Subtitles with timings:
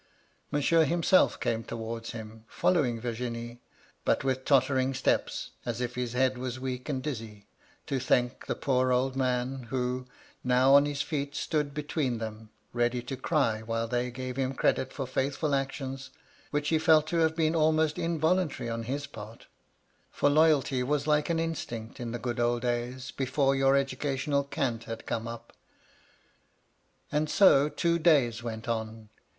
[0.49, 3.61] Monsieur himself came towards him,— following Virginie,—
[4.03, 7.45] but with tottering steps, as if his head was weak and dizzy,
[7.85, 10.07] to thank the poor old man, who,
[10.43, 14.91] now on his feet, stood between them, ready to cry while they gave him credit
[14.91, 16.09] for £sdthful actions
[16.49, 19.45] which he felt to have been almost inr voluntary on his part,—
[20.17, 24.85] ^for loyalty was like an instinct in the good old days, before your educational cant
[24.85, 25.53] had come up.
[27.11, 29.09] And so two days went on.